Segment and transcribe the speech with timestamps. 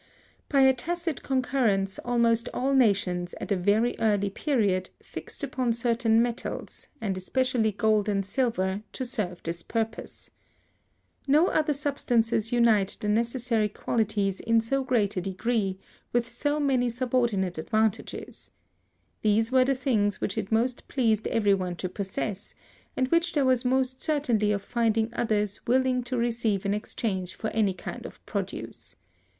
[0.49, 6.23] By a tacit concurrence, almost all nations, at a very early period, fixed upon certain
[6.23, 10.31] metals, and especially gold and silver, to serve this purpose.
[11.27, 15.77] No other substances unite the necessary qualities in so great a degree,
[16.13, 18.49] with so many subordinate advantages.
[19.21, 22.55] These were the things which it most pleased every one to possess,
[22.97, 27.51] and which there was most certainty of finding others willing to receive in exchange for
[27.51, 28.95] any kind of produce.